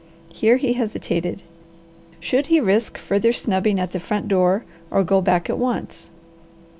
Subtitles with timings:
[0.33, 1.43] Here he hesitated.
[2.19, 6.09] Should he risk further snubbing at the front door or go back at once.